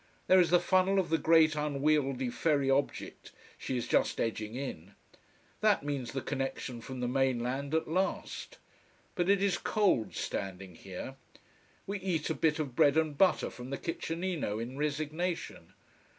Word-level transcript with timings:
There 0.25 0.39
is 0.39 0.49
the 0.49 0.59
funnel 0.59 0.97
of 0.97 1.11
the 1.11 1.19
great 1.19 1.53
unwieldy 1.55 2.31
ferry 2.31 2.71
object 2.71 3.31
she 3.55 3.77
is 3.77 3.87
just 3.87 4.19
edging 4.19 4.55
in. 4.55 4.95
That 5.59 5.83
means 5.83 6.11
the 6.13 6.23
connection 6.23 6.81
from 6.81 7.01
the 7.01 7.07
mainland 7.07 7.75
at 7.75 7.87
last. 7.87 8.57
But 9.13 9.29
it 9.29 9.43
is 9.43 9.59
cold, 9.59 10.15
standing 10.15 10.73
here. 10.73 11.17
We 11.85 11.99
eat 11.99 12.31
a 12.31 12.33
bit 12.33 12.57
of 12.57 12.75
bread 12.75 12.97
and 12.97 13.15
butter 13.15 13.51
from 13.51 13.69
the 13.69 13.77
kitchenino 13.77 14.57
in 14.57 14.75
resignation. 14.75 15.73